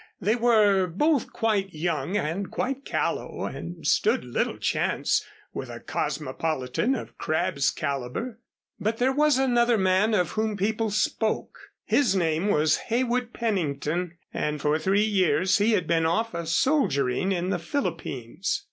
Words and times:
They 0.19 0.35
were 0.35 0.87
both 0.87 1.31
quite 1.31 1.75
young 1.75 2.17
and 2.17 2.49
quite 2.49 2.85
callow 2.85 3.45
and 3.45 3.85
stood 3.85 4.25
little 4.25 4.57
chance 4.57 5.23
with 5.53 5.69
a 5.69 5.79
cosmopolitan 5.79 6.95
of 6.95 7.19
Crabb's 7.19 7.69
caliber. 7.69 8.39
But 8.79 8.97
there 8.97 9.11
was 9.11 9.37
another 9.37 9.77
man 9.77 10.15
of 10.15 10.31
whom 10.31 10.57
people 10.57 10.89
spoke. 10.89 11.55
His 11.85 12.15
name 12.15 12.47
was 12.47 12.77
Heywood 12.89 13.31
Pennington, 13.31 14.17
and 14.33 14.59
for 14.59 14.79
three 14.79 15.05
years 15.05 15.59
he 15.59 15.73
had 15.73 15.85
been 15.85 16.07
off 16.07 16.33
a 16.33 16.47
soldiering 16.47 17.31
in 17.31 17.51
the 17.51 17.59
Philippines. 17.59 18.59